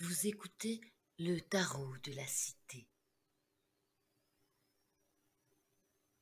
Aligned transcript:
Vous 0.00 0.26
écoutez 0.26 0.80
le 1.20 1.38
tarot 1.38 1.96
de 2.02 2.12
la 2.14 2.26
cité. 2.26 2.88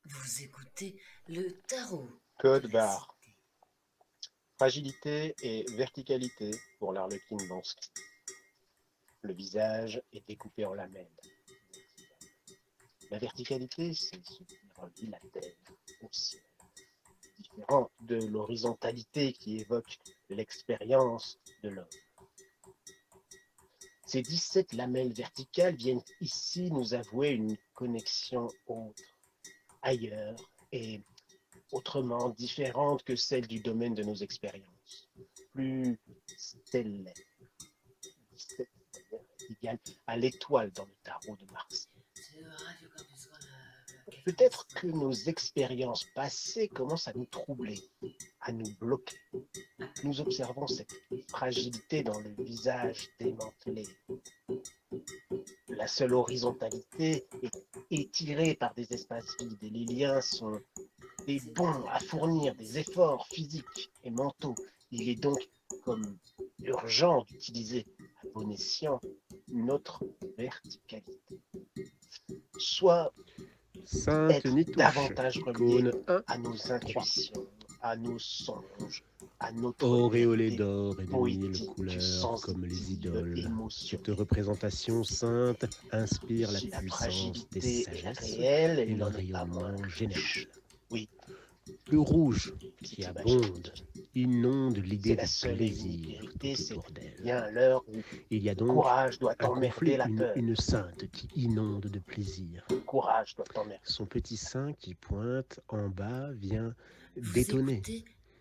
Vous 0.05 0.43
écoutez 0.43 1.01
le 1.27 1.59
tarot. 1.61 2.07
Code 2.37 2.69
barre. 2.71 3.17
Fragilité 4.57 5.33
et 5.41 5.65
verticalité 5.75 6.51
pour 6.77 6.93
l'arlequine 6.93 7.47
Bansky. 7.47 7.89
Le 9.23 9.33
visage 9.33 10.03
est 10.11 10.25
découpé 10.27 10.65
en 10.65 10.75
lamelles. 10.75 11.09
La 13.09 13.17
verticalité, 13.17 13.95
c'est 13.95 14.23
ce 14.23 14.43
qui 14.43 14.59
relie 14.75 15.09
la 15.09 15.19
terre 15.31 15.55
au 16.03 16.09
ciel. 16.11 16.43
Différent 17.39 17.91
de 18.01 18.17
l'horizontalité 18.27 19.33
qui 19.33 19.57
évoque 19.61 19.97
l'expérience 20.29 21.39
de 21.63 21.69
l'homme. 21.69 21.87
Ces 24.13 24.21
17 24.21 24.73
lamelles 24.73 25.11
verticales 25.11 25.75
viennent 25.75 26.03
ici 26.21 26.69
nous 26.69 26.93
avouer 26.93 27.29
une 27.29 27.57
connexion 27.73 28.47
autre, 28.67 29.01
ailleurs 29.81 30.35
et 30.71 31.01
autrement 31.71 32.29
différente 32.29 33.03
que 33.03 33.15
celle 33.15 33.47
du 33.47 33.59
domaine 33.59 33.95
de 33.95 34.03
nos 34.03 34.13
expériences, 34.13 35.09
plus 35.51 35.99
stellaire, 36.27 37.11
17 38.33 38.69
égale 39.49 39.79
à 40.05 40.15
l'étoile 40.15 40.71
dans 40.73 40.85
le 40.85 40.93
tarot 41.01 41.35
de 41.35 41.51
Mars. 41.51 41.89
Peut-être 44.25 44.67
que 44.67 44.87
nos 44.87 45.11
expériences 45.11 46.05
passées 46.15 46.69
commencent 46.69 47.07
à 47.07 47.13
nous 47.13 47.25
troubler, 47.25 47.79
à 48.39 48.51
nous 48.51 48.73
bloquer. 48.79 49.17
Nous 50.03 50.21
observons 50.21 50.67
cette 50.67 50.93
fragilité 51.27 52.03
dans 52.03 52.19
le 52.19 52.29
visage 52.43 53.09
démantelé. 53.19 53.85
La 55.69 55.87
seule 55.87 56.13
horizontalité 56.13 57.27
est 57.41 57.51
étirée 57.91 58.55
par 58.55 58.73
des 58.73 58.93
espaces 58.93 59.35
vides 59.39 59.63
et 59.63 59.69
les 59.69 59.85
liens 59.85 60.21
sont 60.21 60.59
des 61.27 61.39
bons 61.55 61.85
à 61.89 61.99
fournir 61.99 62.55
des 62.55 62.77
efforts 62.77 63.27
physiques 63.27 63.91
et 64.03 64.11
mentaux. 64.11 64.55
Il 64.91 65.09
est 65.09 65.21
donc 65.21 65.49
comme 65.83 66.17
urgent 66.59 67.23
d'utiliser 67.23 67.85
à 67.99 68.27
bon 68.33 68.49
escient 68.51 69.01
notre 69.47 70.05
verticalité. 70.37 71.41
Soit 72.57 73.13
Sainte 73.93 74.45
Nitouche, 74.45 74.75
davantage 74.75 75.37
relié 75.45 75.89
icône 75.89 75.91
1, 76.07 76.23
à 76.27 76.37
nos 76.39 76.71
intuitions, 76.71 77.47
à 77.81 77.95
nos 77.95 78.17
songes, 78.17 79.03
à 79.39 79.51
notre 79.51 79.85
auréolé 79.85 80.55
d'or 80.55 80.99
et 80.99 81.05
de 81.05 81.13
mille 81.13 81.65
couleurs 81.67 82.41
comme 82.41 82.65
les 82.65 82.91
idoles. 82.91 83.49
Cette 83.69 84.07
représentation 84.07 85.03
sainte 85.03 85.65
inspire 85.91 86.51
la 86.51 86.59
la 86.71 86.79
puissance 86.79 87.49
des 87.49 87.83
sagesses 87.83 88.35
réelle, 88.37 88.79
et 88.79 88.95
le 88.95 89.05
rayonnement 89.05 89.87
général. 89.87 90.23
Oui. 90.89 91.07
Le 91.89 91.99
rouge 91.99 92.53
qui 92.83 93.05
abonde 93.05 93.73
inonde 94.15 94.77
l'idée 94.79 95.15
la 95.15 95.23
de 95.23 95.27
seule 95.29 95.53
et 95.53 95.55
plaisir 95.69 96.21
vérité, 96.21 96.55
bien 97.21 97.49
l'heure 97.51 97.83
Il 98.29 98.43
y 98.43 98.49
a 98.49 98.55
donc 98.55 98.69
courage 98.69 99.17
doit 99.19 99.35
un 99.39 99.45
emmerder 99.45 99.69
conflit, 99.69 99.97
la 99.97 100.07
une, 100.07 100.17
peur. 100.17 100.33
une 100.37 100.55
sainte 100.55 101.09
qui 101.11 101.29
inonde 101.35 101.87
de 101.87 101.99
plaisir. 101.99 102.65
Courage 102.85 103.35
doit. 103.35 103.45
Son 103.83 104.05
petit 104.05 104.35
sein 104.37 104.73
qui 104.73 104.93
pointe 104.95 105.61
en 105.69 105.87
bas 105.89 106.31
vient 106.33 106.75
Vous 107.15 107.33
détonner. 107.33 107.81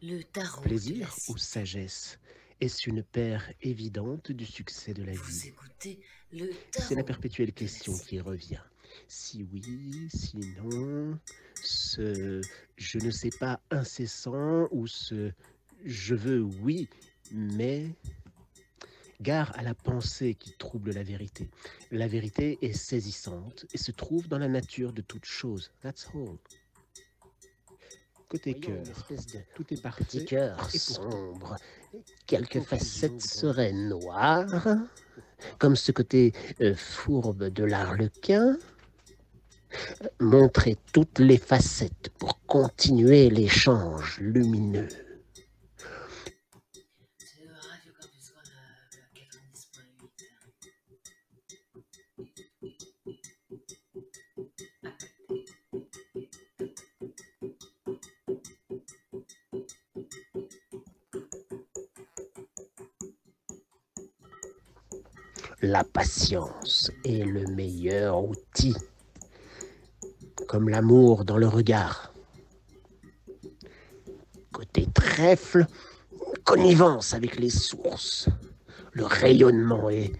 le 0.02 0.22
tarot 0.24 0.62
Plaisir 0.62 1.14
ou 1.28 1.36
sagesse 1.36 2.18
Est-ce 2.60 2.90
une 2.90 3.02
paire 3.04 3.52
évidente 3.60 4.32
du 4.32 4.46
succès 4.46 4.94
de 4.94 5.04
la 5.04 5.12
Vous 5.12 5.24
vie? 5.24 5.48
écoutez 5.48 6.00
le 6.32 6.48
tarot. 6.72 6.88
C'est 6.88 6.94
la 6.96 7.04
perpétuelle 7.04 7.52
question 7.52 7.96
qui 7.96 8.18
revient. 8.20 8.60
Si 9.08 9.42
oui, 9.42 10.08
si 10.12 10.38
non, 10.62 11.18
ce 11.62 12.40
je 12.76 12.98
ne 12.98 13.10
sais 13.10 13.30
pas 13.38 13.60
incessant 13.70 14.68
ou 14.70 14.86
ce 14.86 15.32
je 15.84 16.14
veux 16.14 16.42
oui, 16.62 16.88
mais 17.32 17.94
gare 19.20 19.52
à 19.56 19.62
la 19.62 19.74
pensée 19.74 20.34
qui 20.34 20.52
trouble 20.52 20.92
la 20.92 21.02
vérité. 21.02 21.48
La 21.90 22.08
vérité 22.08 22.58
est 22.62 22.72
saisissante 22.72 23.66
et 23.72 23.78
se 23.78 23.92
trouve 23.92 24.28
dans 24.28 24.38
la 24.38 24.48
nature 24.48 24.92
de 24.92 25.00
toute 25.00 25.24
chose. 25.24 25.70
That's 25.80 26.08
all. 26.14 26.36
Côté 28.28 28.54
cœur, 28.54 28.82
tout 29.54 29.62
est 29.62 29.76
petit 29.76 29.76
parfait. 29.76 30.24
cœur 30.24 30.70
sombre. 30.70 31.56
Quelques 32.26 32.62
facettes 32.62 33.20
seraient 33.20 33.74
noires, 33.74 34.78
comme 35.58 35.76
ce 35.76 35.92
côté 35.92 36.32
euh, 36.62 36.74
fourbe 36.74 37.50
de 37.50 37.64
l'arlequin. 37.64 38.56
Montrer 40.20 40.76
toutes 40.92 41.18
les 41.18 41.38
facettes 41.38 42.10
pour 42.18 42.40
continuer 42.46 43.30
l'échange 43.30 44.18
lumineux. 44.20 44.88
C'est 47.18 47.44
le 47.44 47.54
Radio 47.54 47.92
Campus 48.00 48.32
One 48.36 48.50
à 48.52 49.08
90.8. 49.14 49.92
La 65.64 65.84
patience 65.84 66.90
est 67.04 67.24
le 67.24 67.46
meilleur 67.46 68.24
outil, 68.24 68.74
comme 70.48 70.68
l'amour 70.68 71.24
dans 71.24 71.36
le 71.36 71.48
regard. 71.48 72.12
Côté 74.52 74.86
trèfle, 74.92 75.66
connivence 76.44 77.14
avec 77.14 77.38
les 77.38 77.50
sources. 77.50 78.28
Le 78.92 79.04
rayonnement 79.04 79.88
est, 79.90 80.12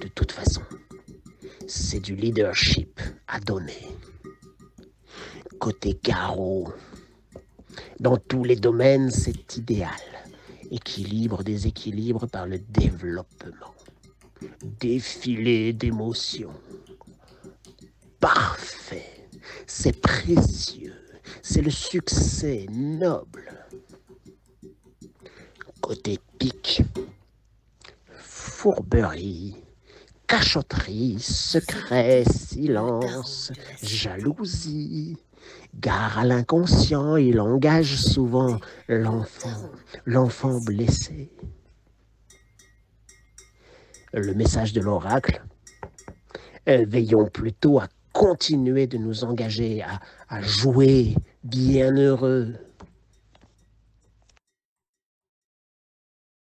de 0.00 0.08
toute 0.08 0.32
façon, 0.32 0.62
c'est 1.66 2.00
du 2.00 2.14
leadership 2.14 3.00
à 3.26 3.40
donner. 3.40 3.88
Côté 5.58 5.94
carreau, 5.94 6.72
dans 8.00 8.16
tous 8.16 8.44
les 8.44 8.56
domaines, 8.56 9.10
c'est 9.10 9.56
idéal. 9.56 9.90
Équilibre, 10.70 11.42
déséquilibre 11.42 12.26
par 12.26 12.46
le 12.46 12.58
développement 12.58 13.74
défilé 14.80 15.72
d'émotions. 15.72 16.52
C'est 19.84 20.00
précieux, 20.00 20.94
c'est 21.42 21.60
le 21.60 21.70
succès 21.70 22.64
noble. 22.72 23.66
Côté 25.82 26.18
pique, 26.38 26.80
fourberie, 28.16 29.58
cachotterie, 30.26 31.20
secret, 31.20 32.24
silence, 32.24 33.52
jalousie. 33.82 35.18
Gare 35.74 36.20
à 36.20 36.24
l'inconscient, 36.24 37.16
il 37.16 37.38
engage 37.38 37.96
souvent 37.96 38.58
l'enfant, 38.88 39.70
l'enfant 40.06 40.60
blessé 40.60 41.30
le 44.14 44.32
message 44.32 44.72
de 44.72 44.80
l'oracle, 44.80 45.44
veillons 46.66 47.26
plutôt 47.26 47.80
à 47.80 47.88
continuer 48.14 48.86
de 48.86 48.96
nous 48.96 49.24
engager, 49.24 49.82
à, 49.82 50.00
à 50.30 50.40
jouer 50.40 51.16
bienheureux, 51.42 52.54